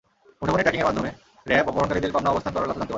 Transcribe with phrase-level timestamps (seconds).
[0.39, 1.09] মুঠোফোন ট্র্যাকিংয়ের মাধ্যমে
[1.49, 2.89] র্যাব অপহরণকারীদের পাবনা অবস্থান করার কথা জানতে পারে।